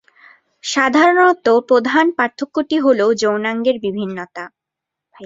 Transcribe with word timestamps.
সাধারণত 0.63 1.45
প্রধান 1.69 2.05
পার্থক্যটি 2.17 2.77
হল 2.79 2.99
যৌনাঙ্গের 3.21 3.77
বিভিন্নতা। 3.79 4.43